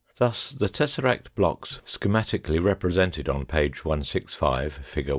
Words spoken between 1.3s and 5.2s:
blocks schematically represented on page 165, fig.